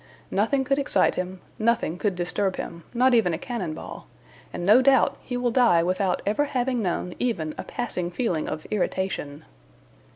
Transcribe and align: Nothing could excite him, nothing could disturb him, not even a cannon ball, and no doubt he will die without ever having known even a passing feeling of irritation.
Nothing 0.31 0.63
could 0.63 0.79
excite 0.79 1.13
him, 1.13 1.41
nothing 1.59 1.99
could 1.99 2.15
disturb 2.15 2.55
him, 2.55 2.83
not 2.91 3.13
even 3.13 3.35
a 3.35 3.37
cannon 3.37 3.75
ball, 3.75 4.07
and 4.51 4.65
no 4.65 4.81
doubt 4.81 5.15
he 5.21 5.37
will 5.37 5.51
die 5.51 5.83
without 5.83 6.23
ever 6.25 6.45
having 6.45 6.81
known 6.81 7.13
even 7.19 7.53
a 7.55 7.63
passing 7.63 8.09
feeling 8.09 8.49
of 8.49 8.65
irritation. 8.71 9.45